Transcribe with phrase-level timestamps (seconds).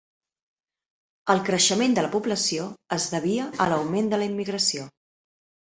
[1.33, 2.67] El creixement de la població
[2.99, 4.93] es devia a l'augment de la immigració.